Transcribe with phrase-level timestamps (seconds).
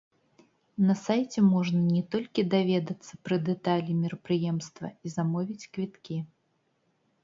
[0.87, 6.15] На сайце можна не толькі даведацца пра дэталі мерапрыемства і замовіць квіткі.